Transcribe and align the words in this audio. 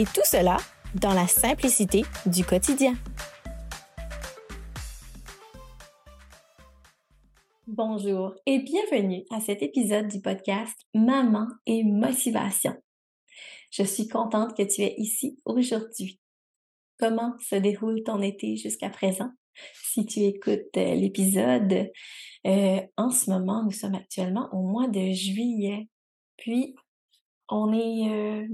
Et 0.00 0.04
tout 0.04 0.24
cela 0.24 0.56
dans 0.94 1.12
la 1.12 1.26
simplicité 1.26 2.04
du 2.24 2.42
quotidien. 2.42 2.94
Bonjour 7.66 8.34
et 8.46 8.60
bienvenue 8.60 9.24
à 9.28 9.40
cet 9.42 9.62
épisode 9.62 10.08
du 10.08 10.22
podcast 10.22 10.74
Maman 10.94 11.48
et 11.66 11.84
motivation. 11.84 12.72
Je 13.70 13.82
suis 13.82 14.08
contente 14.08 14.56
que 14.56 14.62
tu 14.62 14.80
es 14.80 14.94
ici 14.96 15.38
aujourd'hui. 15.44 16.18
Comment 16.98 17.34
se 17.38 17.56
déroule 17.56 18.02
ton 18.02 18.22
été 18.22 18.56
jusqu'à 18.56 18.88
présent? 18.88 19.28
Si 19.74 20.06
tu 20.06 20.20
écoutes 20.20 20.78
euh, 20.78 20.94
l'épisode, 20.94 21.90
euh, 22.46 22.80
en 22.96 23.10
ce 23.10 23.28
moment, 23.28 23.64
nous 23.64 23.70
sommes 23.70 23.96
actuellement 23.96 24.48
au 24.52 24.62
mois 24.62 24.88
de 24.88 25.12
juillet. 25.12 25.90
Puis, 26.38 26.74
on 27.50 27.74
est 27.74 28.08
euh, 28.08 28.48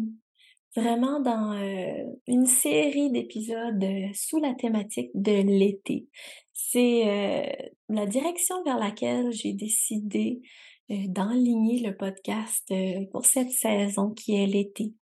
vraiment 0.77 1.21
dans 1.21 1.53
euh, 1.53 2.05
une 2.27 2.47
série 2.47 3.11
d'épisodes 3.11 3.83
euh, 3.83 4.09
sous 4.15 4.39
la 4.39 4.55
thématique 4.55 5.11
de 5.15 5.33
l'été. 5.33 6.07
C'est 6.53 7.09
euh, 7.09 7.69
la 7.89 8.07
direction 8.07 8.63
vers 8.65 8.79
laquelle 8.79 9.33
j'ai 9.33 9.53
décidé 9.53 10.41
d'enligner 10.89 11.81
le 11.85 11.97
podcast 11.97 12.73
pour 13.11 13.27
cette 13.27 13.51
saison 13.51 14.11
qui 14.11 14.37
est 14.37 14.47
l'été. 14.47 14.95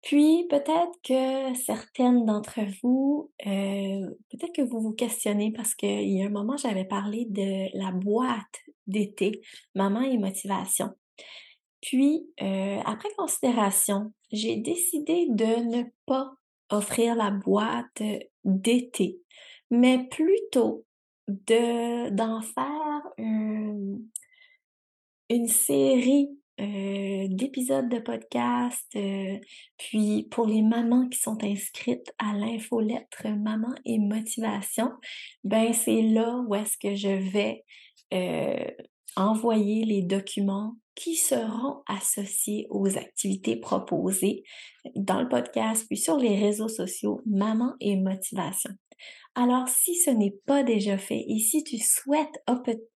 Puis 0.00 0.46
peut-être 0.48 0.92
que 1.02 1.58
certaines 1.58 2.24
d'entre 2.24 2.60
vous, 2.80 3.32
peut-être 3.44 4.52
que 4.54 4.62
vous 4.62 4.80
vous 4.80 4.92
questionnez 4.92 5.50
parce 5.50 5.74
qu'il 5.74 6.08
y 6.08 6.22
a 6.22 6.26
un 6.26 6.30
moment, 6.30 6.56
j'avais 6.56 6.84
parlé 6.84 7.26
de 7.28 7.66
la 7.76 7.90
boîte 7.90 8.60
d'été, 8.86 9.40
maman 9.74 10.02
et 10.02 10.18
motivation. 10.18 10.90
Puis, 11.80 12.28
euh, 12.42 12.80
après 12.84 13.08
considération, 13.16 14.12
j'ai 14.32 14.56
décidé 14.56 15.26
de 15.30 15.44
ne 15.44 15.84
pas 16.06 16.32
offrir 16.70 17.14
la 17.14 17.30
boîte 17.30 18.02
d'été, 18.44 19.20
mais 19.70 20.06
plutôt 20.08 20.84
de 21.28 22.10
d'en 22.10 22.40
faire 22.40 23.02
une, 23.18 24.08
série 25.46 26.28
euh, 26.60 27.26
d'épisodes 27.30 27.88
de 27.88 27.98
podcast. 28.00 28.86
Euh, 28.96 29.38
puis 29.76 30.26
pour 30.30 30.46
les 30.46 30.62
mamans 30.62 31.08
qui 31.08 31.18
sont 31.18 31.42
inscrites 31.44 32.12
à 32.18 32.32
l'infolettre 32.34 33.28
Maman 33.28 33.74
et 33.84 33.98
Motivation, 33.98 34.90
ben 35.44 35.72
c'est 35.72 36.02
là 36.02 36.42
où 36.46 36.54
est-ce 36.54 36.76
que 36.78 36.94
je 36.94 37.08
vais 37.08 37.64
envoyer 39.16 39.84
les 39.84 40.02
documents 40.02 40.74
qui 40.94 41.14
seront 41.14 41.82
associés 41.86 42.66
aux 42.70 42.96
activités 42.96 43.56
proposées 43.56 44.42
dans 44.96 45.20
le 45.20 45.28
podcast 45.28 45.86
puis 45.86 45.96
sur 45.96 46.16
les 46.16 46.36
réseaux 46.36 46.68
sociaux 46.68 47.20
Maman 47.26 47.74
et 47.80 47.96
Motivation. 47.96 48.70
Alors, 49.34 49.68
si 49.68 49.94
ce 49.94 50.10
n'est 50.10 50.34
pas 50.46 50.62
déjà 50.62 50.96
fait 50.98 51.24
et 51.28 51.38
si 51.38 51.62
tu 51.62 51.78
souhaites 51.78 52.42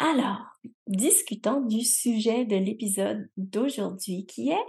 Alors, 0.00 0.42
discutons 0.88 1.60
du 1.60 1.84
sujet 1.84 2.44
de 2.44 2.56
l'épisode 2.56 3.30
d'aujourd'hui 3.36 4.26
qui 4.26 4.50
est 4.50 4.66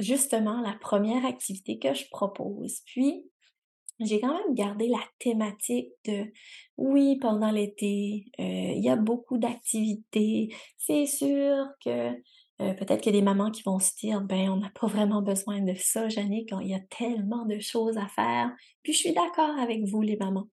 justement 0.00 0.60
la 0.60 0.74
première 0.80 1.24
activité 1.24 1.78
que 1.78 1.94
je 1.94 2.08
propose. 2.10 2.80
Puis, 2.86 3.24
j'ai 4.00 4.20
quand 4.20 4.32
même 4.32 4.54
gardé 4.54 4.88
la 4.88 5.02
thématique 5.18 5.90
de 6.06 6.26
oui, 6.76 7.16
pendant 7.16 7.50
l'été, 7.50 8.26
euh, 8.38 8.44
il 8.76 8.82
y 8.82 8.88
a 8.88 8.96
beaucoup 8.96 9.38
d'activités. 9.38 10.54
C'est 10.76 11.06
sûr 11.06 11.66
que 11.84 12.12
euh, 12.60 12.74
peut-être 12.74 13.00
qu'il 13.00 13.14
y 13.14 13.16
a 13.16 13.20
des 13.20 13.24
mamans 13.24 13.50
qui 13.50 13.62
vont 13.62 13.78
se 13.78 13.94
dire 13.96 14.20
ben 14.20 14.50
on 14.50 14.56
n'a 14.56 14.70
pas 14.70 14.86
vraiment 14.86 15.22
besoin 15.22 15.60
de 15.60 15.74
ça, 15.74 16.08
quand 16.48 16.60
il 16.60 16.68
y 16.68 16.74
a 16.74 16.80
tellement 16.80 17.44
de 17.44 17.58
choses 17.58 17.98
à 17.98 18.06
faire. 18.08 18.50
Puis 18.82 18.92
je 18.92 18.98
suis 18.98 19.12
d'accord 19.12 19.58
avec 19.58 19.84
vous, 19.84 20.02
les 20.02 20.16
mamans. 20.16 20.48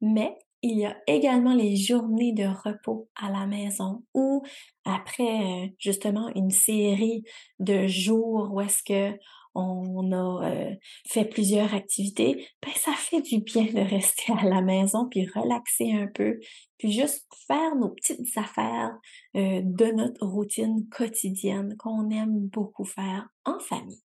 Mais 0.00 0.36
il 0.62 0.78
y 0.78 0.86
a 0.86 0.96
également 1.06 1.54
les 1.54 1.76
journées 1.76 2.32
de 2.32 2.44
repos 2.44 3.08
à 3.14 3.30
la 3.30 3.46
maison 3.46 4.04
ou 4.14 4.42
après 4.84 5.64
euh, 5.64 5.68
justement 5.78 6.28
une 6.34 6.50
série 6.50 7.22
de 7.58 7.86
jours 7.86 8.50
où 8.52 8.60
est-ce 8.60 8.82
que 8.82 9.16
on 9.54 10.12
a 10.12 10.50
euh, 10.50 10.74
fait 11.08 11.24
plusieurs 11.24 11.74
activités, 11.74 12.46
ben 12.62 12.72
ça 12.76 12.92
fait 12.92 13.20
du 13.22 13.40
bien 13.40 13.64
de 13.64 13.80
rester 13.80 14.32
à 14.32 14.44
la 14.44 14.60
maison 14.60 15.08
puis 15.08 15.26
relaxer 15.26 15.92
un 15.92 16.06
peu, 16.06 16.38
puis 16.78 16.92
juste 16.92 17.26
faire 17.46 17.74
nos 17.74 17.88
petites 17.88 18.36
affaires 18.36 18.96
euh, 19.36 19.60
de 19.64 19.86
notre 19.86 20.24
routine 20.24 20.88
quotidienne 20.90 21.76
qu'on 21.76 22.10
aime 22.10 22.46
beaucoup 22.48 22.84
faire 22.84 23.28
en 23.44 23.58
famille. 23.58 24.02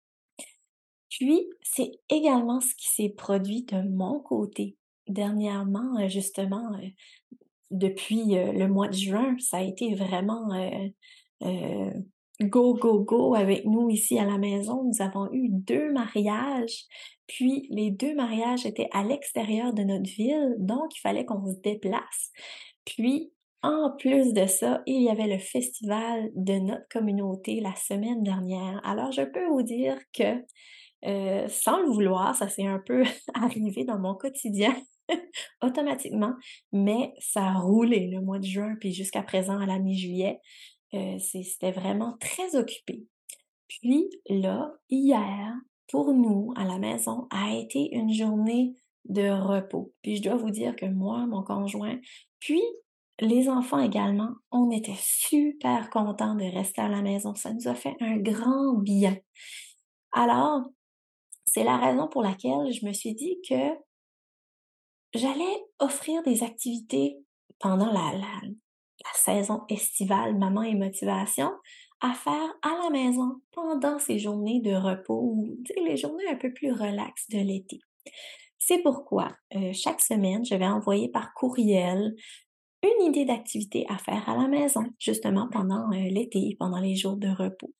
Puis, 1.08 1.48
c'est 1.62 1.92
également 2.08 2.60
ce 2.60 2.74
qui 2.74 2.88
s'est 2.88 3.14
produit 3.16 3.62
de 3.62 3.88
mon 3.88 4.18
côté 4.18 4.76
dernièrement, 5.08 6.08
justement, 6.08 6.72
depuis 7.70 8.34
le 8.34 8.66
mois 8.66 8.88
de 8.88 8.94
juin, 8.94 9.36
ça 9.38 9.58
a 9.58 9.62
été 9.62 9.94
vraiment 9.94 10.48
go, 12.40 12.74
go, 12.74 13.00
go 13.00 13.34
avec 13.34 13.64
nous 13.64 13.90
ici 13.90 14.18
à 14.18 14.24
la 14.24 14.38
maison. 14.38 14.84
Nous 14.84 15.02
avons 15.02 15.32
eu 15.32 15.48
deux 15.50 15.92
mariages, 15.92 16.84
puis 17.26 17.66
les 17.70 17.90
deux 17.90 18.14
mariages 18.14 18.66
étaient 18.66 18.88
à 18.92 19.04
l'extérieur 19.04 19.72
de 19.72 19.82
notre 19.82 20.10
ville, 20.10 20.56
donc 20.58 20.96
il 20.96 21.00
fallait 21.00 21.24
qu'on 21.24 21.46
se 21.46 21.60
déplace. 21.60 22.30
Puis, 22.84 23.32
en 23.62 23.92
plus 23.96 24.34
de 24.34 24.46
ça, 24.46 24.82
il 24.86 25.02
y 25.02 25.08
avait 25.08 25.26
le 25.26 25.38
festival 25.38 26.30
de 26.34 26.54
notre 26.58 26.86
communauté 26.90 27.60
la 27.60 27.74
semaine 27.76 28.22
dernière. 28.22 28.80
Alors, 28.84 29.10
je 29.10 29.22
peux 29.22 29.46
vous 29.46 29.62
dire 29.62 29.96
que 30.12 30.44
sans 31.48 31.80
le 31.80 31.90
vouloir, 31.90 32.34
ça 32.34 32.48
s'est 32.48 32.66
un 32.66 32.82
peu 32.84 33.04
arrivé 33.34 33.84
dans 33.84 33.98
mon 33.98 34.14
quotidien. 34.14 34.74
automatiquement, 35.62 36.32
mais 36.72 37.12
ça 37.18 37.44
a 37.44 37.58
roulé 37.58 38.08
le 38.08 38.20
mois 38.20 38.38
de 38.38 38.46
juin, 38.46 38.74
puis 38.80 38.92
jusqu'à 38.92 39.22
présent, 39.22 39.58
à 39.58 39.66
la 39.66 39.78
mi-juillet, 39.78 40.40
euh, 40.94 41.18
c'était 41.18 41.72
vraiment 41.72 42.16
très 42.20 42.56
occupé. 42.56 43.06
Puis 43.68 44.08
là, 44.28 44.72
hier, 44.88 45.54
pour 45.88 46.12
nous, 46.12 46.52
à 46.56 46.64
la 46.64 46.78
maison, 46.78 47.26
a 47.30 47.54
été 47.54 47.94
une 47.94 48.12
journée 48.12 48.74
de 49.04 49.28
repos. 49.28 49.92
Puis 50.02 50.16
je 50.16 50.22
dois 50.22 50.36
vous 50.36 50.50
dire 50.50 50.76
que 50.76 50.86
moi, 50.86 51.26
mon 51.26 51.42
conjoint, 51.42 51.98
puis 52.40 52.62
les 53.20 53.48
enfants 53.48 53.80
également, 53.80 54.30
on 54.50 54.70
était 54.70 54.96
super 54.98 55.90
contents 55.90 56.34
de 56.34 56.44
rester 56.44 56.80
à 56.80 56.88
la 56.88 57.02
maison. 57.02 57.34
Ça 57.34 57.52
nous 57.52 57.68
a 57.68 57.74
fait 57.74 57.94
un 58.00 58.16
grand 58.16 58.74
bien. 58.74 59.16
Alors, 60.12 60.62
c'est 61.46 61.64
la 61.64 61.76
raison 61.76 62.08
pour 62.08 62.22
laquelle 62.22 62.72
je 62.72 62.86
me 62.86 62.92
suis 62.92 63.14
dit 63.14 63.38
que 63.48 63.70
j'allais 65.14 65.64
offrir 65.78 66.22
des 66.22 66.42
activités 66.42 67.16
pendant 67.60 67.92
la, 67.92 68.12
saison 69.14 69.62
estivale 69.68 70.36
Maman 70.36 70.62
et 70.62 70.74
Motivation 70.74 71.50
à 72.00 72.12
faire 72.14 72.54
à 72.62 72.82
la 72.82 72.90
maison 72.90 73.40
pendant 73.52 73.98
ces 73.98 74.18
journées 74.18 74.60
de 74.60 74.74
repos 74.74 75.20
ou 75.20 75.56
les 75.76 75.96
journées 75.96 76.28
un 76.28 76.36
peu 76.36 76.52
plus 76.52 76.72
relaxes 76.72 77.28
de 77.30 77.38
l'été. 77.38 77.80
C'est 78.58 78.82
pourquoi 78.82 79.30
euh, 79.54 79.72
chaque 79.72 80.00
semaine, 80.00 80.44
je 80.44 80.54
vais 80.54 80.66
envoyer 80.66 81.08
par 81.10 81.32
courriel 81.34 82.14
une 82.82 83.06
idée 83.06 83.24
d'activité 83.24 83.86
à 83.88 83.98
faire 83.98 84.28
à 84.28 84.36
la 84.36 84.48
maison, 84.48 84.84
justement 84.98 85.48
pendant 85.50 85.90
euh, 85.92 86.08
l'été, 86.10 86.56
pendant 86.58 86.80
les 86.80 86.96
jours 86.96 87.16
de 87.16 87.28
repos. 87.28 87.72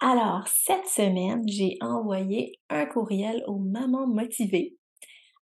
Alors, 0.00 0.46
cette 0.46 0.86
semaine, 0.86 1.42
j'ai 1.46 1.78
envoyé 1.80 2.58
un 2.68 2.86
courriel 2.86 3.42
aux 3.46 3.58
mamans 3.58 4.06
motivées 4.06 4.76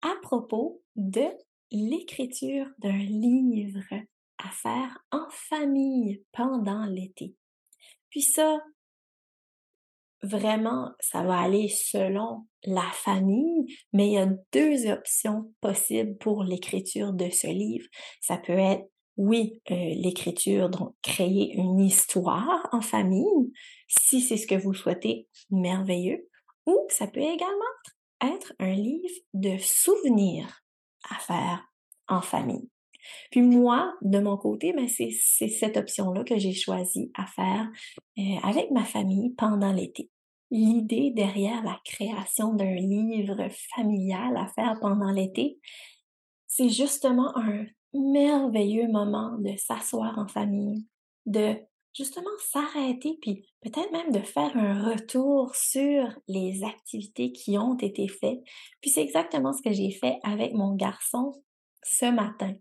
à 0.02 0.14
propos 0.22 0.82
de 0.96 1.26
l'écriture 1.70 2.66
d'un 2.78 2.98
livre 2.98 3.84
à 4.38 4.50
faire 4.50 4.98
en 5.10 5.26
famille 5.30 6.22
pendant 6.32 6.84
l'été. 6.86 7.34
Puis 8.10 8.22
ça, 8.22 8.60
vraiment, 10.22 10.90
ça 11.00 11.22
va 11.22 11.40
aller 11.40 11.68
selon 11.68 12.46
la 12.64 12.88
famille, 12.92 13.66
mais 13.92 14.08
il 14.08 14.12
y 14.12 14.18
a 14.18 14.28
deux 14.52 14.90
options 14.90 15.52
possibles 15.60 16.16
pour 16.18 16.44
l'écriture 16.44 17.12
de 17.12 17.30
ce 17.30 17.46
livre. 17.46 17.86
Ça 18.20 18.36
peut 18.36 18.52
être, 18.52 18.84
oui, 19.16 19.60
euh, 19.70 19.74
l'écriture, 19.74 20.70
donc 20.70 20.94
créer 21.02 21.54
une 21.54 21.80
histoire 21.80 22.68
en 22.72 22.80
famille, 22.80 23.52
si 23.88 24.20
c'est 24.20 24.36
ce 24.36 24.46
que 24.46 24.54
vous 24.54 24.74
souhaitez, 24.74 25.28
merveilleux. 25.50 26.28
Ou 26.66 26.78
ça 26.88 27.06
peut 27.08 27.20
également 27.20 27.74
être 28.22 28.52
un 28.58 28.74
livre 28.74 29.14
de 29.34 29.56
souvenirs 29.58 30.62
à 31.10 31.16
faire 31.16 31.64
en 32.08 32.20
famille. 32.20 32.68
Puis 33.30 33.42
moi, 33.42 33.94
de 34.02 34.18
mon 34.20 34.36
côté, 34.36 34.72
ben 34.72 34.88
c'est 34.88 35.10
cette 35.10 35.76
option-là 35.76 36.24
que 36.24 36.38
j'ai 36.38 36.52
choisi 36.52 37.10
à 37.14 37.26
faire 37.26 37.68
euh, 38.18 38.22
avec 38.42 38.70
ma 38.70 38.84
famille 38.84 39.30
pendant 39.34 39.72
l'été. 39.72 40.10
L'idée 40.50 41.10
derrière 41.10 41.62
la 41.64 41.80
création 41.84 42.54
d'un 42.54 42.74
livre 42.74 43.48
familial 43.74 44.36
à 44.36 44.46
faire 44.48 44.78
pendant 44.80 45.10
l'été, 45.10 45.58
c'est 46.46 46.68
justement 46.68 47.36
un 47.36 47.64
merveilleux 47.94 48.88
moment 48.88 49.36
de 49.38 49.56
s'asseoir 49.56 50.18
en 50.18 50.28
famille, 50.28 50.86
de 51.26 51.56
justement 51.94 52.30
s'arrêter, 52.38 53.18
puis 53.20 53.44
peut-être 53.60 53.92
même 53.92 54.12
de 54.12 54.20
faire 54.20 54.56
un 54.56 54.90
retour 54.90 55.54
sur 55.54 56.18
les 56.28 56.64
activités 56.64 57.32
qui 57.32 57.58
ont 57.58 57.76
été 57.76 58.08
faites. 58.08 58.40
Puis 58.80 58.90
c'est 58.90 59.02
exactement 59.02 59.52
ce 59.52 59.62
que 59.62 59.72
j'ai 59.72 59.90
fait 59.90 60.18
avec 60.22 60.54
mon 60.54 60.74
garçon 60.74 61.32
ce 61.82 62.06
matin. 62.06 62.54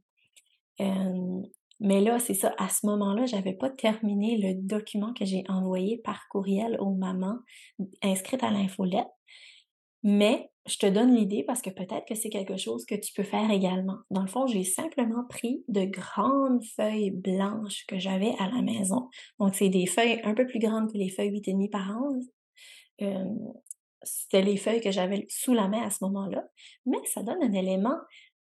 Mais 1.80 2.00
là, 2.00 2.20
c'est 2.20 2.36
ça, 2.36 2.54
à 2.60 2.70
ce 2.70 2.86
moment-là, 2.86 3.26
j'avais 3.26 3.54
pas 3.54 3.72
terminé 3.72 4.38
le 4.38 4.54
document 4.54 5.14
que 5.14 5.26
j'ai 5.26 5.44
envoyé 5.50 5.98
par 5.98 6.28
courriel 6.30 6.78
aux 6.80 6.94
mamans 6.94 7.40
inscrites 8.04 8.44
à 8.44 8.52
l'infolette. 8.52 9.10
Mais 10.04 10.51
je 10.68 10.78
te 10.78 10.86
donne 10.86 11.16
l'idée 11.16 11.44
parce 11.44 11.62
que 11.62 11.70
peut-être 11.72 12.06
que 12.08 12.16
c'est 12.16 12.30
quelque 12.30 12.58
chose 12.58 12.86
que 12.86 12.96
tu 12.96 13.14
peux 13.14 13.24
faire 13.24 13.50
également. 13.50 13.98
Dans 14.12 14.22
le 14.22 14.28
fond, 14.28 14.46
j'ai 14.46 14.64
simplement 14.64 15.24
pris 15.28 15.64
de 15.68 15.86
grandes 15.86 16.64
feuilles 16.76 17.12
blanches 17.12 17.86
que 17.88 17.98
j'avais 17.98 18.34
à 18.38 18.48
la 18.50 18.62
maison. 18.62 19.10
Donc, 19.40 19.56
c'est 19.56 19.70
des 19.70 19.88
feuilles 19.88 20.22
un 20.24 20.36
peu 20.36 20.46
plus 20.46 20.60
grandes 20.60 20.92
que 20.92 20.98
les 20.98 21.10
feuilles 21.10 21.32
8,5 21.32 21.70
par 21.70 21.98
11. 22.00 22.30
Euh, 23.02 23.26
c'était 24.04 24.42
les 24.42 24.58
feuilles 24.58 24.82
que 24.82 24.92
j'avais 24.92 25.26
sous 25.30 25.54
la 25.54 25.68
main 25.68 25.82
à 25.82 25.90
ce 25.90 26.04
moment-là. 26.04 26.44
Mais 26.86 27.00
ça 27.06 27.24
donne 27.24 27.42
un 27.42 27.54
élément 27.54 27.98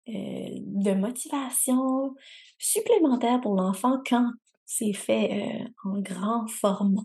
euh, 0.09 0.13
de 0.13 0.93
motivation 0.93 2.13
supplémentaire 2.57 3.41
pour 3.41 3.55
l'enfant 3.55 3.97
quand 4.07 4.31
c'est 4.65 4.93
fait 4.93 5.31
euh, 5.33 5.89
en 5.89 6.01
grand 6.01 6.47
format. 6.47 7.01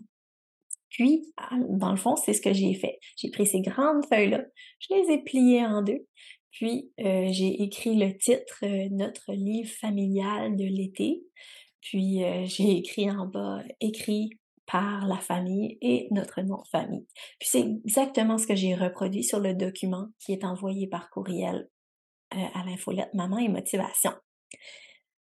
Puis, 0.97 1.31
dans 1.51 1.91
le 1.91 1.97
fond, 1.97 2.15
c'est 2.15 2.33
ce 2.33 2.41
que 2.41 2.53
j'ai 2.53 2.73
fait. 2.73 2.97
J'ai 3.17 3.29
pris 3.29 3.45
ces 3.45 3.61
grandes 3.61 4.03
feuilles-là, 4.11 4.43
je 4.79 4.95
les 4.95 5.13
ai 5.13 5.23
pliées 5.23 5.63
en 5.63 5.83
deux, 5.83 6.07
puis 6.49 6.91
euh, 6.99 7.27
j'ai 7.29 7.61
écrit 7.61 7.95
le 7.95 8.17
titre 8.17 8.65
Notre 8.91 9.33
livre 9.33 9.69
familial 9.69 10.55
de 10.55 10.65
l'été, 10.65 11.21
puis 11.81 12.21
j'ai 12.45 12.77
écrit 12.77 13.11
en 13.11 13.27
bas, 13.27 13.61
écrit 13.79 14.31
par 14.67 15.07
la 15.07 15.17
famille 15.17 15.77
et 15.81 16.07
notre 16.11 16.41
nom 16.41 16.57
de 16.57 16.67
famille. 16.67 17.07
Puis 17.39 17.49
c'est 17.49 17.61
exactement 17.61 18.37
ce 18.37 18.45
que 18.45 18.55
j'ai 18.55 18.75
reproduit 18.75 19.23
sur 19.23 19.39
le 19.39 19.53
document 19.53 20.07
qui 20.19 20.33
est 20.33 20.43
envoyé 20.43 20.87
par 20.87 21.09
courriel 21.09 21.69
euh, 22.33 22.45
à 22.53 22.65
l'infolette 22.65 23.13
Maman 23.13 23.37
et 23.37 23.47
Motivation. 23.47 24.11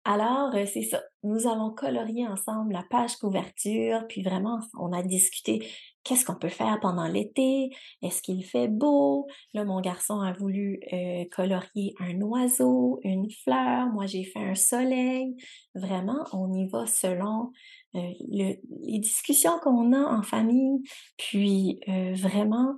Alors, 0.06 0.54
euh, 0.54 0.66
c'est 0.66 0.82
ça. 0.82 1.02
Nous 1.22 1.46
avons 1.46 1.70
colorié 1.70 2.26
ensemble 2.28 2.74
la 2.74 2.84
page 2.90 3.16
couverture, 3.16 4.06
puis 4.06 4.22
vraiment, 4.22 4.60
on 4.78 4.92
a 4.92 5.02
discuté 5.02 5.66
qu'est-ce 6.02 6.26
qu'on 6.26 6.34
peut 6.34 6.50
faire 6.50 6.78
pendant 6.80 7.08
l'été, 7.08 7.70
est-ce 8.02 8.20
qu'il 8.20 8.44
fait 8.44 8.68
beau? 8.68 9.26
Là, 9.54 9.64
mon 9.64 9.80
garçon 9.80 10.20
a 10.20 10.34
voulu 10.34 10.78
euh, 10.92 11.24
colorier 11.32 11.94
un 12.00 12.20
oiseau, 12.20 13.00
une 13.02 13.30
fleur, 13.30 13.86
moi 13.86 14.04
j'ai 14.04 14.24
fait 14.24 14.44
un 14.44 14.54
soleil. 14.54 15.34
Vraiment, 15.74 16.22
on 16.34 16.52
y 16.52 16.68
va 16.68 16.86
selon 16.86 17.50
les 17.94 18.60
discussions 18.98 19.58
qu'on 19.62 19.92
a 19.92 20.18
en 20.18 20.22
famille, 20.22 20.82
puis 21.16 21.80
vraiment 21.86 22.74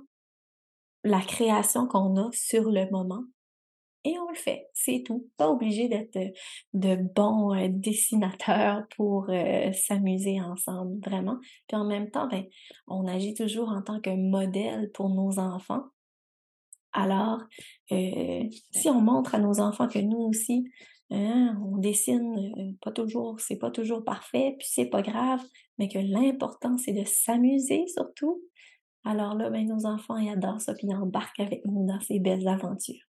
la 1.03 1.21
création 1.21 1.87
qu'on 1.87 2.15
a 2.17 2.29
sur 2.33 2.69
le 2.69 2.89
moment 2.91 3.23
et 4.07 4.17
on 4.19 4.29
le 4.29 4.37
fait, 4.37 4.69
c'est 4.73 5.03
tout. 5.05 5.29
Pas 5.35 5.49
obligé 5.49 5.89
d'être 5.89 6.15
euh, 6.15 6.29
de 6.73 6.95
bons 6.95 7.53
euh, 7.53 7.67
dessinateurs 7.69 8.83
pour 8.95 9.29
euh, 9.29 9.73
s'amuser 9.73 10.39
ensemble, 10.39 11.01
vraiment. 11.05 11.37
Puis 11.67 11.75
en 11.75 11.83
même 11.83 12.09
temps, 12.09 12.27
ben, 12.27 12.45
on 12.87 13.05
agit 13.05 13.33
toujours 13.33 13.67
en 13.67 13.81
tant 13.81 13.99
que 13.99 14.09
modèle 14.15 14.91
pour 14.93 15.09
nos 15.09 15.39
enfants. 15.39 15.83
Alors, 16.93 17.39
si 17.91 18.89
on 18.89 19.01
montre 19.01 19.35
à 19.35 19.39
nos 19.39 19.59
enfants 19.59 19.87
que 19.87 19.99
nous 19.99 20.17
aussi, 20.17 20.63
hein, 21.11 21.55
on 21.63 21.77
dessine 21.77 22.75
pas 22.81 22.91
toujours, 22.91 23.39
c'est 23.39 23.57
pas 23.57 23.69
toujours 23.69 24.03
parfait, 24.03 24.55
puis 24.57 24.67
c'est 24.71 24.87
pas 24.87 25.03
grave, 25.03 25.43
mais 25.77 25.89
que 25.89 25.99
l'important 25.99 26.75
c'est 26.77 26.93
de 26.93 27.03
s'amuser 27.03 27.85
surtout. 27.87 28.41
Alors 29.03 29.35
là, 29.35 29.51
ben, 29.51 29.67
nos 29.67 29.85
enfants 29.85 30.17
ils 30.17 30.31
adorent 30.31 30.61
ça, 30.61 30.73
puis 30.73 30.87
ils 30.87 30.95
embarquent 30.95 31.41
avec 31.41 31.63
nous 31.65 31.85
dans 31.85 31.99
ces 31.99 32.19
belles 32.19 32.47
aventures. 32.47 33.06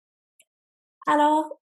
Alors, 1.07 1.61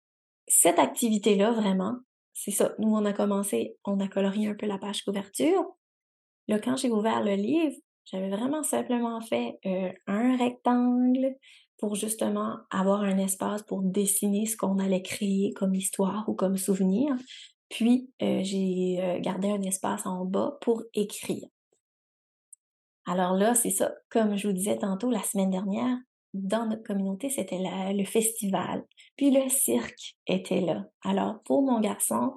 cette 0.47 0.79
activité-là, 0.79 1.51
vraiment, 1.51 1.97
c'est 2.33 2.51
ça. 2.51 2.73
Nous, 2.79 2.89
on 2.89 3.05
a 3.05 3.13
commencé, 3.13 3.77
on 3.85 3.99
a 3.99 4.07
colorié 4.07 4.47
un 4.47 4.55
peu 4.55 4.65
la 4.65 4.77
page 4.77 5.03
couverture. 5.03 5.65
Là, 6.47 6.59
quand 6.59 6.77
j'ai 6.77 6.89
ouvert 6.89 7.23
le 7.23 7.35
livre, 7.35 7.75
j'avais 8.05 8.29
vraiment 8.29 8.63
simplement 8.63 9.21
fait 9.21 9.59
euh, 9.65 9.91
un 10.07 10.35
rectangle 10.37 11.35
pour 11.77 11.95
justement 11.95 12.57
avoir 12.69 13.01
un 13.01 13.17
espace 13.17 13.63
pour 13.63 13.81
dessiner 13.81 14.45
ce 14.45 14.57
qu'on 14.57 14.79
allait 14.79 15.01
créer 15.01 15.53
comme 15.53 15.75
histoire 15.75 16.27
ou 16.27 16.33
comme 16.33 16.57
souvenir. 16.57 17.15
Puis, 17.69 18.09
euh, 18.21 18.41
j'ai 18.43 18.99
euh, 19.01 19.19
gardé 19.19 19.49
un 19.49 19.61
espace 19.61 20.05
en 20.05 20.25
bas 20.25 20.57
pour 20.61 20.83
écrire. 20.93 21.47
Alors 23.05 23.33
là, 23.33 23.53
c'est 23.53 23.69
ça. 23.69 23.93
Comme 24.09 24.37
je 24.37 24.47
vous 24.47 24.53
disais 24.53 24.77
tantôt 24.77 25.11
la 25.11 25.23
semaine 25.23 25.49
dernière, 25.49 25.97
dans 26.33 26.65
notre 26.67 26.83
communauté, 26.83 27.29
c'était 27.29 27.59
le 27.59 28.05
festival. 28.05 28.83
Puis 29.15 29.31
le 29.31 29.47
cirque 29.49 30.15
était 30.27 30.61
là. 30.61 30.85
Alors 31.03 31.41
pour 31.45 31.61
mon 31.61 31.79
garçon, 31.79 32.33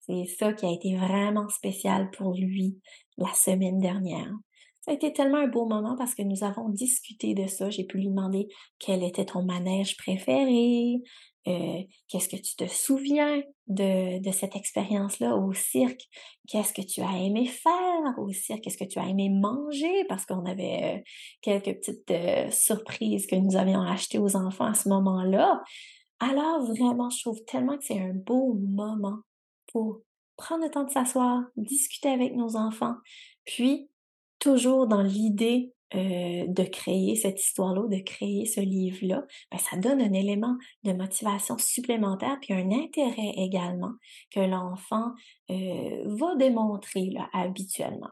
c'est 0.00 0.24
ça 0.38 0.52
qui 0.52 0.66
a 0.66 0.72
été 0.72 0.96
vraiment 0.96 1.48
spécial 1.48 2.10
pour 2.10 2.34
lui 2.34 2.78
la 3.18 3.32
semaine 3.34 3.78
dernière. 3.78 4.32
Ça 4.80 4.92
a 4.92 4.94
été 4.94 5.12
tellement 5.12 5.38
un 5.38 5.46
beau 5.46 5.66
moment 5.66 5.94
parce 5.96 6.14
que 6.14 6.22
nous 6.22 6.42
avons 6.42 6.70
discuté 6.70 7.34
de 7.34 7.46
ça. 7.46 7.68
J'ai 7.68 7.84
pu 7.84 7.98
lui 7.98 8.08
demander 8.08 8.48
quel 8.78 9.02
était 9.02 9.26
ton 9.26 9.42
manège 9.42 9.96
préféré, 9.98 11.02
euh, 11.48 11.82
qu'est-ce 12.08 12.28
que 12.28 12.36
tu 12.36 12.54
te 12.54 12.66
souviens 12.66 13.42
de, 13.66 14.20
cette 14.30 14.56
expérience-là 14.56 15.36
au 15.36 15.52
cirque? 15.52 16.02
Qu'est-ce 16.48 16.74
que 16.74 16.82
tu 16.82 17.00
as 17.00 17.18
aimé 17.18 17.46
faire 17.46 18.18
au 18.18 18.30
cirque? 18.32 18.62
Qu'est-ce 18.62 18.76
que 18.76 18.84
tu 18.84 18.98
as 18.98 19.08
aimé 19.08 19.30
manger? 19.30 20.04
Parce 20.08 20.26
qu'on 20.26 20.44
avait 20.44 20.98
euh, 20.98 21.02
quelques 21.40 21.78
petites 21.78 22.10
euh, 22.10 22.50
surprises 22.50 23.26
que 23.26 23.36
nous 23.36 23.56
avions 23.56 23.80
achetées 23.80 24.18
aux 24.18 24.36
enfants 24.36 24.66
à 24.66 24.74
ce 24.74 24.88
moment-là. 24.90 25.62
Alors 26.18 26.64
vraiment, 26.66 27.08
je 27.08 27.20
trouve 27.22 27.42
tellement 27.46 27.78
que 27.78 27.84
c'est 27.84 27.98
un 28.00 28.12
beau 28.12 28.54
moment 28.54 29.20
pour 29.72 30.00
prendre 30.36 30.64
le 30.64 30.70
temps 30.70 30.84
de 30.84 30.90
s'asseoir, 30.90 31.42
discuter 31.56 32.08
avec 32.08 32.34
nos 32.34 32.56
enfants, 32.56 32.96
puis 33.44 33.88
toujours 34.38 34.86
dans 34.86 35.02
l'idée 35.02 35.72
euh, 35.94 36.46
de 36.46 36.62
créer 36.62 37.16
cette 37.16 37.42
histoire-là, 37.42 37.88
de 37.88 38.00
créer 38.02 38.46
ce 38.46 38.60
livre-là, 38.60 39.24
ben, 39.50 39.58
ça 39.58 39.76
donne 39.76 40.00
un 40.00 40.12
élément 40.12 40.56
de 40.84 40.92
motivation 40.92 41.58
supplémentaire, 41.58 42.38
puis 42.40 42.54
un 42.54 42.70
intérêt 42.70 43.32
également 43.36 43.94
que 44.30 44.40
l'enfant 44.40 45.12
euh, 45.50 46.04
va 46.06 46.36
démontrer 46.36 47.12
habituellement. 47.32 48.10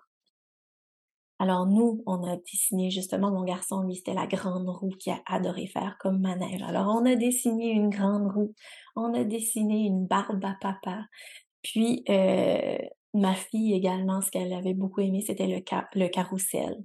Alors 1.38 1.66
nous, 1.66 2.02
on 2.06 2.24
a 2.24 2.36
dessiné 2.36 2.90
justement, 2.90 3.30
mon 3.30 3.44
garçon, 3.44 3.82
lui, 3.82 3.94
c'était 3.94 4.14
la 4.14 4.26
grande 4.26 4.68
roue 4.68 4.90
qu'il 4.98 5.12
a 5.12 5.22
adoré 5.26 5.68
faire 5.68 5.96
comme 6.00 6.20
manège. 6.20 6.62
Alors 6.62 6.88
on 6.88 7.04
a 7.06 7.14
dessiné 7.14 7.70
une 7.70 7.90
grande 7.90 8.32
roue, 8.32 8.54
on 8.96 9.14
a 9.14 9.22
dessiné 9.22 9.86
une 9.86 10.04
barbe 10.06 10.44
à 10.44 10.56
papa, 10.60 11.04
puis 11.62 12.02
euh, 12.08 12.78
Ma 13.14 13.34
fille 13.34 13.72
également, 13.72 14.20
ce 14.20 14.30
qu'elle 14.30 14.52
avait 14.52 14.74
beaucoup 14.74 15.00
aimé, 15.00 15.22
c'était 15.26 15.46
le, 15.46 16.08
carrousel. 16.08 16.76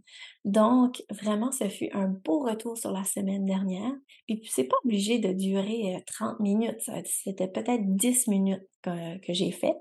Donc, 0.45 1.03
vraiment, 1.11 1.51
ce 1.51 1.67
fut 1.67 1.89
un 1.93 2.07
beau 2.07 2.39
retour 2.39 2.77
sur 2.77 2.91
la 2.91 3.03
semaine 3.03 3.45
dernière. 3.45 3.91
Puis, 4.27 4.41
c'est 4.49 4.63
pas 4.63 4.77
obligé 4.85 5.19
de 5.19 5.33
durer 5.33 6.01
30 6.07 6.31
euh, 6.39 6.43
minutes. 6.43 6.89
C'était 7.05 7.49
peut-être 7.49 7.83
10 7.83 8.27
minutes 8.27 8.67
que, 8.81 9.33
j'ai 9.33 9.51
fait, 9.51 9.75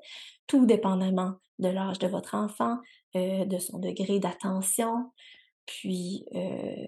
tout 0.47 0.67
dépendamment 0.67 1.35
de 1.61 1.69
l'âge 1.69 2.01
de 2.01 2.09
votre 2.09 2.35
enfant, 2.35 2.79
euh, 3.15 3.45
de 3.45 3.59
son 3.59 3.79
degré 3.79 4.19
d'attention. 4.19 5.13
Puis, 5.67 6.25
euh, 6.35 6.87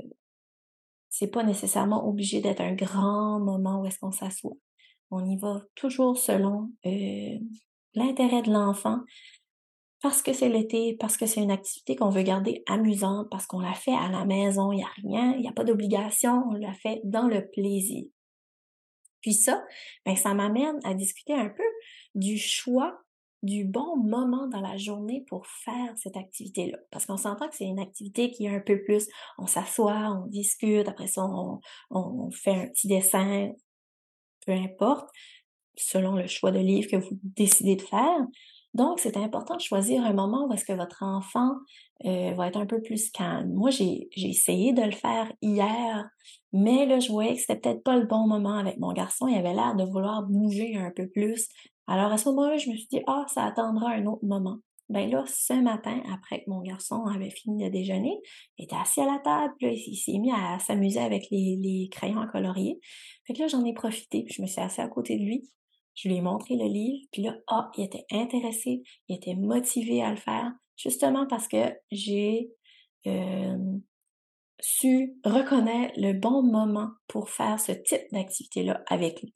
c'est 1.17 1.29
pas 1.29 1.45
nécessairement 1.45 2.09
obligé 2.09 2.41
d'être 2.41 2.61
un 2.61 2.75
grand 2.75 3.39
moment 3.39 3.81
où 3.81 3.87
est-ce 3.87 4.01
qu'on 4.01 4.11
s'assoit. 4.11 4.57
On 5.13 5.25
y 5.25 5.37
va 5.37 5.63
toujours 5.77 6.19
selon 6.19 6.73
euh, 6.87 7.39
l'intérêt 7.95 8.43
de 8.43 8.51
l'enfant, 8.51 8.99
parce 10.05 10.21
que 10.21 10.35
c'est 10.35 10.51
l'été, 10.51 10.99
parce 11.01 11.17
que 11.17 11.25
c'est 11.25 11.43
une 11.43 11.51
activité 11.51 11.97
qu'on 11.97 12.11
veut 12.11 12.21
garder 12.21 12.63
amusante, 12.67 13.27
parce 13.31 13.47
qu'on 13.47 13.61
la 13.61 13.73
fait 13.73 13.95
à 13.95 14.11
la 14.11 14.27
maison, 14.27 14.71
il 14.71 14.77
n'y 14.77 14.83
a 14.83 14.93
rien, 15.03 15.33
il 15.33 15.41
n'y 15.41 15.49
a 15.49 15.53
pas 15.53 15.65
d'obligation, 15.65 16.45
on 16.51 16.53
la 16.53 16.75
fait 16.75 17.01
dans 17.05 17.27
le 17.27 17.49
plaisir. 17.49 18.05
Puis 19.23 19.33
ça, 19.33 19.65
ben, 20.05 20.15
ça 20.15 20.35
m'amène 20.35 20.79
à 20.85 20.93
discuter 20.93 21.33
un 21.33 21.49
peu 21.49 21.65
du 22.15 22.37
choix 22.37 22.99
du 23.43 23.65
bon 23.65 23.97
moment 23.97 24.47
dans 24.47 24.61
la 24.61 24.77
journée 24.77 25.25
pour 25.27 25.47
faire 25.47 25.95
cette 25.97 26.19
activité-là. 26.19 26.77
Parce 26.91 27.07
qu'on 27.07 27.17
s'entend 27.17 27.49
que 27.49 27.57
c'est 27.57 27.65
une 27.65 27.81
activité 27.81 28.31
qui 28.31 28.45
est 28.45 28.55
un 28.55 28.61
peu 28.61 28.83
plus, 28.85 29.09
on 29.39 29.47
s'assoit, 29.47 30.21
on 30.23 30.27
discute, 30.27 30.87
après 30.87 31.07
ça, 31.07 31.25
on, 31.25 31.61
on, 31.89 32.31
fait 32.31 32.55
un 32.55 32.69
petit 32.69 32.89
dessin, 32.89 33.53
peu 34.45 34.53
importe, 34.53 35.09
selon 35.79 36.13
le 36.13 36.27
choix 36.27 36.51
de 36.51 36.59
livre 36.59 36.91
que 36.91 36.97
vous 36.97 37.19
décidez 37.23 37.77
de 37.77 37.83
faire. 37.83 38.19
Donc, 38.75 38.99
c'est 38.99 39.17
important 39.17 39.57
de 39.57 39.61
choisir 39.61 40.05
un 40.05 40.13
moment 40.13 40.47
où 40.47 40.53
est-ce 40.53 40.65
que 40.65 40.73
votre 40.73 41.05
enfant 41.05 41.53
euh, 42.05 42.33
va 42.35 42.49
être 42.49 42.57
un 42.57 42.67
peu 42.67 42.83
plus 42.83 43.11
calme. 43.11 43.53
Moi, 43.53 43.71
j'ai 43.71 44.09
essayé 44.17 44.73
de 44.73 44.83
le 44.83 44.91
faire 44.91 45.33
hier, 45.41 46.11
mais 46.53 46.85
là, 46.85 46.99
je 46.99 47.11
voyais 47.11 47.35
que 47.35 47.41
c'était 47.41 47.57
peut-être 47.57 47.85
pas 47.85 47.97
le 47.97 48.07
bon 48.07 48.27
moment 48.27 48.59
avec 48.59 48.79
mon 48.79 48.93
garçon. 48.93 49.29
Il 49.29 49.39
avait 49.39 49.55
l'air 49.55 49.77
de 49.77 49.85
vouloir 49.85 50.25
bouger 50.25 50.77
un 50.77 50.91
peu 50.91 51.09
plus. 51.09 51.49
Alors, 51.87 52.13
à 52.13 52.19
ce 52.19 52.29
moment-là, 52.31 52.57
je 52.57 52.71
me 52.71 52.77
suis 52.77 52.89
dit, 52.89 53.01
ah, 53.07 53.25
ça 53.29 53.45
attendra 53.45 53.91
un 53.91 54.07
autre 54.07 54.25
moment. 54.25 54.59
Ben 54.89 55.09
là, 55.09 55.25
ce 55.27 55.55
matin, 55.55 56.03
après 56.13 56.41
que 56.45 56.51
mon 56.51 56.61
garçon 56.61 57.05
avait 57.07 57.31
fini 57.31 57.65
de 57.65 57.71
déjeuner, 57.71 58.19
il 58.59 58.65
était 58.65 58.77
assis 58.77 59.01
à 59.01 59.07
la 59.07 59.19
table, 59.19 59.55
il 59.61 59.97
s'est 59.97 60.19
mis 60.19 60.31
à 60.31 60.59
s'amuser 60.59 61.01
avec 61.01 61.31
les, 61.31 61.57
les 61.61 61.89
crayons 61.91 62.21
à 62.21 62.27
colorier. 62.27 62.79
Fait 63.27 63.33
que 63.33 63.41
là, 63.41 63.49
j'en 63.49 63.65
ai 63.65 63.73
profité, 63.73 64.25
puis 64.25 64.35
je 64.35 64.43
me 64.43 64.47
suis 64.47 64.61
assise 64.61 64.81
à 64.81 64.89
côté 64.89 65.17
de 65.17 65.25
lui. 65.25 65.49
Je 65.95 66.09
lui 66.09 66.17
ai 66.17 66.21
montré 66.21 66.57
le 66.57 66.67
livre, 66.67 67.07
puis 67.13 67.23
là, 67.23 67.37
ah, 67.47 67.71
il 67.77 67.85
était 67.85 68.05
intéressé, 68.11 68.83
il 69.09 69.17
était 69.17 69.37
motivé 69.37 70.03
à 70.03 70.11
le 70.11 70.17
faire, 70.17 70.53
justement 70.77 71.27
parce 71.27 71.47
que 71.47 71.73
j'ai 71.91 72.51
euh, 73.07 73.79
su 74.61 75.15
reconnaître 75.25 75.95
le 75.97 76.13
bon 76.13 76.43
moment 76.43 76.91
pour 77.07 77.31
faire 77.31 77.61
ce 77.61 77.73
type 77.73 78.03
d'activité-là 78.13 78.83
avec 78.89 79.23
lui. 79.23 79.35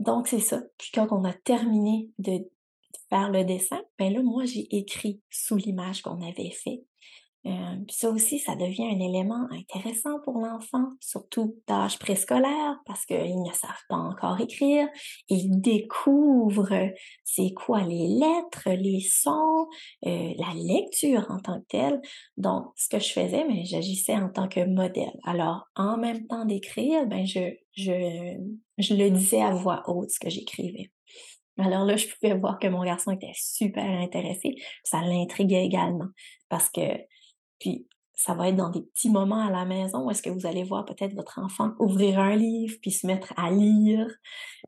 Donc, 0.00 0.28
c'est 0.28 0.40
ça. 0.40 0.62
Puis 0.78 0.90
quand 0.94 1.08
on 1.10 1.24
a 1.24 1.32
terminé 1.32 2.10
de 2.18 2.48
faire 3.08 3.30
le 3.30 3.44
dessin, 3.44 3.82
ben 3.98 4.12
là, 4.12 4.22
moi, 4.22 4.44
j'ai 4.44 4.68
écrit 4.76 5.20
sous 5.30 5.56
l'image 5.56 6.02
qu'on 6.02 6.22
avait 6.22 6.50
fait 6.50 6.84
euh, 7.46 7.76
ça 7.88 8.10
aussi, 8.10 8.38
ça 8.38 8.56
devient 8.56 8.86
un 8.86 9.00
élément 9.00 9.46
intéressant 9.52 10.20
pour 10.24 10.38
l'enfant, 10.38 10.84
surtout 11.00 11.56
d'âge 11.66 11.98
préscolaire, 11.98 12.78
parce 12.84 13.06
qu'ils 13.06 13.42
ne 13.42 13.52
savent 13.52 13.84
pas 13.88 13.96
encore 13.96 14.40
écrire. 14.40 14.88
Ils 15.28 15.60
découvrent 15.60 16.90
c'est 17.24 17.52
quoi 17.54 17.82
les 17.82 18.08
lettres, 18.08 18.68
les 18.70 19.00
sons, 19.00 19.68
euh, 20.06 20.34
la 20.36 20.52
lecture 20.54 21.26
en 21.30 21.38
tant 21.38 21.60
que 21.60 21.66
telle. 21.68 22.00
Donc, 22.36 22.66
ce 22.76 22.88
que 22.88 22.98
je 22.98 23.12
faisais, 23.12 23.44
mais 23.46 23.54
ben, 23.54 23.64
j'agissais 23.64 24.16
en 24.16 24.28
tant 24.28 24.48
que 24.48 24.64
modèle. 24.64 25.16
Alors, 25.24 25.68
en 25.76 25.96
même 25.96 26.26
temps 26.26 26.44
d'écrire, 26.44 27.06
ben 27.06 27.24
je, 27.24 27.54
je, 27.76 28.36
je 28.78 28.94
le 28.94 29.10
disais 29.10 29.42
à 29.42 29.52
voix 29.54 29.84
haute 29.86 30.10
ce 30.10 30.18
que 30.18 30.28
j'écrivais. 30.28 30.90
Alors 31.58 31.84
là, 31.84 31.96
je 31.96 32.06
pouvais 32.06 32.34
voir 32.34 32.58
que 32.58 32.68
mon 32.68 32.84
garçon 32.84 33.10
était 33.10 33.32
super 33.34 33.84
intéressé. 33.84 34.54
Ça 34.84 35.00
l'intriguait 35.00 35.64
également 35.64 36.06
parce 36.48 36.70
que 36.70 36.80
puis, 37.58 37.86
ça 38.18 38.34
va 38.34 38.48
être 38.48 38.56
dans 38.56 38.70
des 38.70 38.82
petits 38.82 39.10
moments 39.10 39.46
à 39.46 39.50
la 39.50 39.64
maison 39.64 40.04
où 40.04 40.10
est-ce 40.10 40.22
que 40.22 40.30
vous 40.30 40.44
allez 40.44 40.64
voir 40.64 40.84
peut-être 40.84 41.14
votre 41.14 41.38
enfant 41.38 41.74
ouvrir 41.78 42.18
un 42.18 42.34
livre, 42.34 42.76
puis 42.82 42.90
se 42.90 43.06
mettre 43.06 43.32
à 43.36 43.52
lire, 43.52 44.12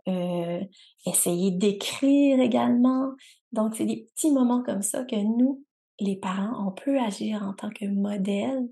euh, 0.07 0.61
essayer 1.05 1.51
d'écrire 1.51 2.39
également. 2.39 3.11
Donc, 3.51 3.75
c'est 3.75 3.87
des 3.87 4.07
petits 4.15 4.31
moments 4.31 4.63
comme 4.63 4.83
ça 4.83 5.05
que 5.05 5.17
nous, 5.17 5.65
les 5.99 6.15
parents, 6.15 6.65
on 6.65 6.71
peut 6.71 7.01
agir 7.01 7.43
en 7.43 7.53
tant 7.53 7.71
que 7.71 7.87
modèle. 7.87 8.69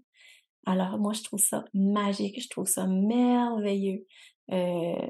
Alors, 0.64 0.96
moi, 0.98 1.12
je 1.12 1.24
trouve 1.24 1.40
ça 1.40 1.64
magique, 1.74 2.40
je 2.40 2.48
trouve 2.48 2.68
ça 2.68 2.86
merveilleux 2.86 4.06
euh, 4.52 5.08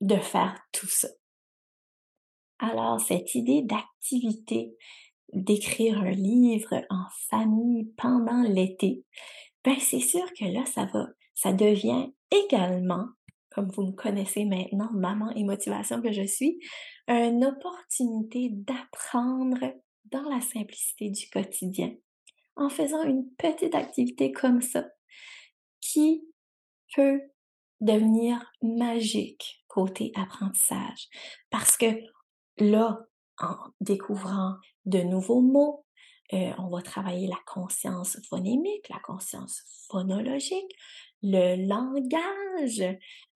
de 0.00 0.16
faire 0.16 0.58
tout 0.72 0.88
ça. 0.88 1.08
Alors, 2.58 2.98
cette 2.98 3.34
idée 3.34 3.60
d'activité, 3.60 4.74
d'écrire 5.32 5.98
un 5.98 6.10
livre 6.10 6.84
en 6.90 7.04
famille 7.30 7.92
pendant 7.96 8.42
l'été, 8.42 9.04
ben 9.64 9.76
c'est 9.78 10.00
sûr 10.00 10.26
que 10.38 10.44
là, 10.44 10.64
ça 10.66 10.86
va, 10.86 11.08
ça 11.34 11.52
devient 11.52 12.12
également, 12.30 13.06
comme 13.50 13.70
vous 13.70 13.86
me 13.86 13.92
connaissez 13.92 14.44
maintenant, 14.44 14.90
maman 14.92 15.30
et 15.30 15.44
motivation 15.44 16.02
que 16.02 16.12
je 16.12 16.26
suis, 16.26 16.58
une 17.08 17.44
opportunité 17.44 18.48
d'apprendre 18.50 19.74
dans 20.06 20.28
la 20.28 20.40
simplicité 20.40 21.10
du 21.10 21.28
quotidien, 21.30 21.94
en 22.56 22.68
faisant 22.68 23.02
une 23.04 23.28
petite 23.38 23.74
activité 23.74 24.32
comme 24.32 24.60
ça, 24.60 24.86
qui 25.80 26.24
peut 26.94 27.20
devenir 27.80 28.52
magique 28.62 29.64
côté 29.68 30.12
apprentissage. 30.14 31.08
Parce 31.50 31.76
que 31.76 31.86
là, 32.58 33.00
en 33.42 33.56
découvrant 33.80 34.54
de 34.86 35.00
nouveaux 35.00 35.40
mots. 35.40 35.84
Euh, 36.32 36.52
on 36.58 36.68
va 36.68 36.80
travailler 36.80 37.26
la 37.26 37.40
conscience 37.46 38.18
phonémique, 38.30 38.88
la 38.88 39.00
conscience 39.00 39.62
phonologique, 39.90 40.74
le 41.22 41.66
langage, 41.66 42.82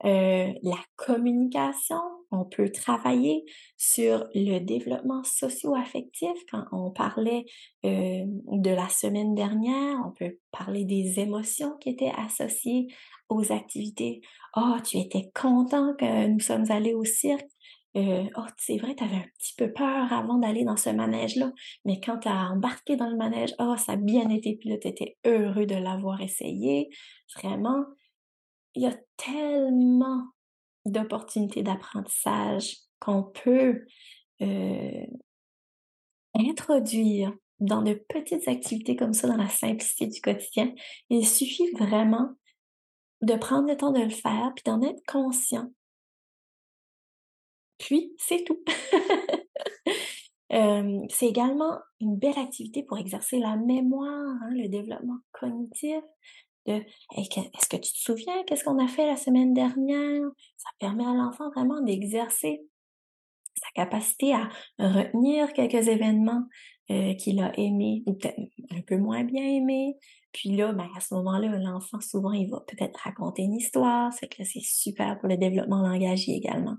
euh, 0.05 0.53
la 0.63 0.79
communication. 0.97 2.01
On 2.31 2.45
peut 2.45 2.71
travailler 2.71 3.45
sur 3.77 4.27
le 4.35 4.59
développement 4.59 5.23
socio-affectif. 5.25 6.33
Quand 6.51 6.65
on 6.73 6.91
parlait 6.91 7.45
euh, 7.85 8.25
de 8.25 8.71
la 8.71 8.89
semaine 8.89 9.35
dernière, 9.35 9.99
on 10.05 10.11
peut 10.11 10.39
parler 10.51 10.85
des 10.85 11.21
émotions 11.21 11.77
qui 11.79 11.91
étaient 11.91 12.13
associées 12.17 12.89
aux 13.29 13.53
activités. 13.53 14.23
Oh, 14.57 14.77
tu 14.85 14.99
étais 14.99 15.31
content 15.35 15.95
que 15.97 16.27
nous 16.27 16.41
sommes 16.41 16.71
allés 16.71 16.95
au 16.95 17.05
cirque. 17.05 17.51
Euh, 17.97 18.25
oh, 18.37 18.45
c'est 18.59 18.77
vrai, 18.77 18.95
tu 18.95 19.05
avais 19.05 19.17
un 19.17 19.29
petit 19.39 19.55
peu 19.57 19.73
peur 19.73 20.13
avant 20.13 20.37
d'aller 20.39 20.65
dans 20.65 20.77
ce 20.77 20.91
manège-là, 20.91 21.51
mais 21.87 21.99
quand 22.01 22.19
tu 22.19 22.29
as 22.29 22.51
embarqué 22.51 22.97
dans 22.97 23.09
le 23.09 23.17
manège, 23.17 23.55
oh, 23.59 23.75
ça 23.79 23.93
a 23.93 23.97
bien 23.97 24.29
été, 24.29 24.57
puis 24.57 24.69
là, 24.69 24.77
tu 24.77 24.89
étais 24.89 25.17
heureux 25.25 25.65
de 25.65 25.77
l'avoir 25.77 26.21
essayé. 26.21 26.91
Vraiment, 27.37 27.85
il 28.75 28.83
y 28.83 28.87
a 28.87 28.95
tellement 29.17 30.25
d'opportunités 30.85 31.63
d'apprentissage 31.63 32.77
qu'on 33.01 33.23
peut 33.23 33.87
euh, 34.43 35.07
introduire 36.35 37.33
dans 37.61 37.81
de 37.81 37.95
petites 37.95 38.47
activités 38.47 38.95
comme 38.95 39.15
ça, 39.15 39.27
dans 39.27 39.39
la 39.39 39.49
simplicité 39.49 40.07
du 40.07 40.21
quotidien. 40.21 40.75
Il 41.09 41.27
suffit 41.27 41.71
vraiment 41.79 42.29
de 43.23 43.35
prendre 43.37 43.69
le 43.69 43.77
temps 43.79 43.93
de 43.93 44.03
le 44.03 44.11
faire, 44.11 44.53
puis 44.55 44.65
d'en 44.67 44.83
être 44.83 45.03
conscient 45.07 45.71
puis, 47.79 48.15
c'est 48.19 48.45
tout. 48.45 48.63
c'est 50.51 51.27
également 51.27 51.79
une 52.01 52.17
belle 52.17 52.39
activité 52.39 52.83
pour 52.83 52.99
exercer 52.99 53.39
la 53.39 53.57
mémoire, 53.57 54.37
hein, 54.43 54.51
le 54.53 54.69
développement 54.69 55.19
cognitif. 55.33 56.03
Est-ce 56.67 57.69
que 57.69 57.77
tu 57.77 57.93
te 57.93 57.99
souviens 57.99 58.43
qu'est-ce 58.45 58.65
qu'on 58.65 58.85
a 58.85 58.89
fait 58.89 59.07
la 59.07 59.17
semaine 59.17 59.55
dernière? 59.55 60.23
Ça 60.57 60.71
permet 60.79 61.05
à 61.05 61.15
l'enfant 61.15 61.51
vraiment 61.51 61.81
d'exercer 61.81 62.67
capacité 63.75 64.35
à 64.35 64.49
retenir 64.79 65.53
quelques 65.53 65.89
événements 65.89 66.45
euh, 66.91 67.15
qu'il 67.15 67.41
a 67.41 67.53
aimés 67.59 68.03
ou 68.07 68.15
peut-être 68.15 68.39
un 68.71 68.81
peu 68.83 68.97
moins 68.97 69.25
bien 69.25 69.43
aimés, 69.43 69.97
puis 70.37 70.51
là, 70.51 70.71
ben, 70.75 70.87
à 70.95 71.01
ce 71.01 71.15
moment-là, 71.15 71.49
l'enfant, 71.59 71.99
souvent, 71.99 72.33
il 72.33 72.51
va 72.51 72.61
peut-être 72.67 73.01
raconter 73.01 73.41
une 73.41 73.55
histoire. 73.55 74.13
C'est 74.13 74.29
que 74.29 74.45
c'est 74.45 74.61
super 74.61 75.19
pour 75.19 75.31
le 75.31 75.39
développement 75.39 75.81
langagier 75.81 76.37
également. 76.37 76.77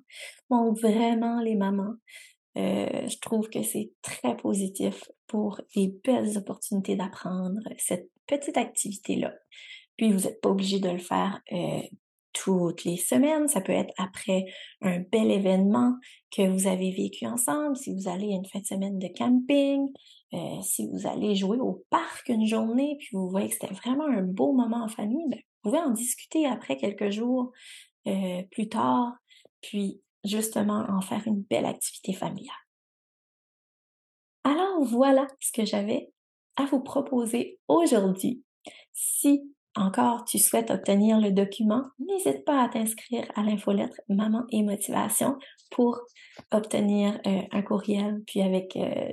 Donc, 0.52 0.78
vraiment, 0.80 1.42
les 1.42 1.56
mamans, 1.56 1.96
euh, 2.56 3.08
je 3.08 3.18
trouve 3.18 3.50
que 3.50 3.64
c'est 3.64 3.94
très 4.04 4.38
positif 4.38 5.06
pour 5.26 5.60
des 5.76 5.92
belles 6.04 6.38
opportunités 6.38 6.96
d'apprendre 6.96 7.62
cette 7.80 8.12
petite 8.28 8.58
activité-là. 8.58 9.34
Puis, 9.98 10.12
vous 10.12 10.26
n'êtes 10.26 10.40
pas 10.40 10.50
obligé 10.50 10.80
de 10.80 10.90
le 10.90 11.00
faire 11.00 11.42
euh, 11.52 11.82
toutes 12.44 12.84
les 12.84 12.98
semaines. 12.98 13.48
Ça 13.48 13.62
peut 13.62 13.74
être 13.74 13.94
après 13.98 14.46
un 14.82 15.00
bel 15.00 15.32
événement 15.32 15.96
que 16.32 16.48
vous 16.48 16.68
avez 16.68 16.92
vécu 16.92 17.26
ensemble. 17.26 17.76
Si 17.76 17.94
vous 17.94 18.08
allez 18.08 18.34
à 18.34 18.36
une 18.36 18.46
fin 18.46 18.60
de 18.60 18.66
semaine 18.66 19.00
de 19.00 19.08
camping, 19.08 19.88
euh, 20.34 20.62
si 20.62 20.88
vous 20.88 21.08
allez 21.08 21.36
jouer 21.36 21.58
au 21.60 21.86
parc 21.90 22.30
une 22.30 22.46
journée, 22.46 22.98
puis 23.00 23.10
vous 23.14 23.30
voyez 23.30 23.48
que 23.48 23.54
c'était 23.54 23.74
vraiment 23.74 24.08
un 24.08 24.24
beau 24.24 24.54
moment 24.54 24.84
en 24.84 24.90
famille, 24.90 25.28
ben, 25.30 25.40
vous 25.40 25.72
pouvez 25.72 25.82
en 25.82 25.92
discuter 25.92 26.46
après 26.46 26.78
quelques 26.78 27.10
jours 27.10 27.52
euh, 28.08 28.44
plus 28.52 28.70
tard, 28.70 29.14
puis 29.62 30.02
justement 30.24 30.86
en 30.90 31.02
faire 31.02 31.24
une 31.26 31.42
belle 31.42 31.66
activité 31.66 32.14
familiale. 32.14 32.56
Alors 34.44 34.84
voilà 34.84 35.28
ce 35.40 35.52
que 35.52 35.66
j'avais 35.66 36.12
à 36.56 36.66
vous 36.66 36.82
proposer 36.82 37.60
aujourd'hui. 37.68 38.44
Si 38.94 39.42
encore 39.78 40.26
tu 40.26 40.40
souhaites 40.40 40.72
obtenir 40.72 41.20
le 41.20 41.32
document, 41.32 41.84
n'hésite 42.00 42.44
pas 42.46 42.64
à 42.64 42.70
t'inscrire 42.70 43.26
à 43.36 43.44
l'infolettre 43.44 44.02
Maman 44.10 44.44
et 44.52 44.64
Motivation 44.64 45.38
pour 45.72 46.00
obtenir 46.52 47.20
euh, 47.26 47.42
un 47.52 47.62
courriel, 47.62 48.22
puis 48.26 48.42
avec 48.42 48.76
euh, 48.76 49.12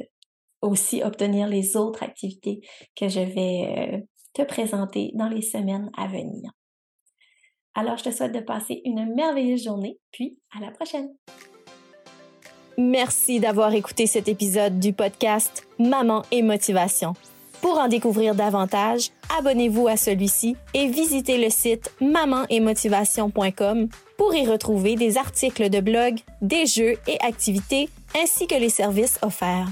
aussi 0.62 1.02
obtenir 1.02 1.46
les 1.48 1.76
autres 1.76 2.02
activités 2.02 2.60
que 2.96 3.08
je 3.08 3.20
vais 3.20 3.94
euh, 3.94 3.98
te 4.32 4.42
présenter 4.42 5.12
dans 5.14 5.28
les 5.28 5.42
semaines 5.42 5.90
à 5.96 6.06
venir. 6.06 6.50
Alors, 7.74 7.96
je 7.96 8.04
te 8.04 8.10
souhaite 8.10 8.34
de 8.34 8.40
passer 8.40 8.80
une 8.84 9.14
merveilleuse 9.14 9.64
journée, 9.64 9.98
puis 10.12 10.38
à 10.56 10.60
la 10.60 10.70
prochaine. 10.70 11.12
Merci 12.78 13.40
d'avoir 13.40 13.72
écouté 13.74 14.06
cet 14.06 14.28
épisode 14.28 14.78
du 14.80 14.92
podcast 14.92 15.66
Maman 15.78 16.22
et 16.30 16.42
Motivation. 16.42 17.14
Pour 17.64 17.78
en 17.78 17.88
découvrir 17.88 18.34
davantage, 18.34 19.08
abonnez-vous 19.38 19.88
à 19.88 19.96
celui-ci 19.96 20.54
et 20.74 20.86
visitez 20.86 21.42
le 21.42 21.48
site 21.48 21.90
mamanetmotivation.com 22.02 23.88
pour 24.18 24.34
y 24.34 24.46
retrouver 24.46 24.96
des 24.96 25.16
articles 25.16 25.70
de 25.70 25.80
blog, 25.80 26.18
des 26.42 26.66
jeux 26.66 26.98
et 27.08 27.18
activités 27.22 27.88
ainsi 28.22 28.46
que 28.46 28.54
les 28.54 28.68
services 28.68 29.18
offerts. 29.22 29.68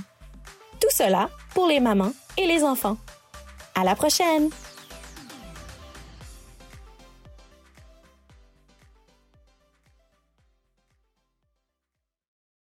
Tout 0.81 0.89
cela 0.91 1.29
pour 1.53 1.67
les 1.67 1.81
mamans 1.81 2.15
et 2.39 2.47
les 2.47 2.65
enfants. 2.65 2.97
À 3.75 3.85
la 3.85 3.95
prochaine! 3.95 4.49